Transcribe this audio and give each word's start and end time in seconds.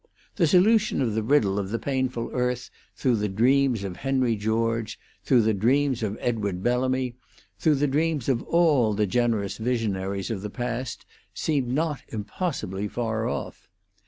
The 0.37 0.47
solution 0.47 0.99
of 0.99 1.13
the 1.13 1.21
riddle 1.21 1.59
of 1.59 1.69
the 1.69 1.77
painful 1.77 2.31
earth 2.33 2.71
through 2.95 3.17
the 3.17 3.29
dreams 3.29 3.83
of 3.83 3.97
Henry 3.97 4.35
George, 4.35 4.99
through 5.23 5.43
the 5.43 5.53
dreams 5.53 6.01
of 6.01 6.17
Edward 6.19 6.63
Bellamy, 6.63 7.17
through 7.59 7.75
the 7.75 7.85
dreams 7.85 8.27
of 8.27 8.41
all 8.41 8.95
the 8.95 9.05
generous 9.05 9.57
visionaries 9.59 10.31
of 10.31 10.41
the 10.41 10.49
past, 10.49 11.05
seemed 11.35 11.67
not 11.67 12.01
impossibly 12.07 12.87
far 12.87 13.27
off. 13.29 13.67